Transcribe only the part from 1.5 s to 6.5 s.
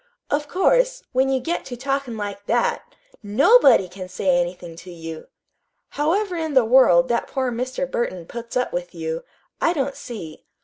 to talkin' like that, NOBODY can say anything to you! However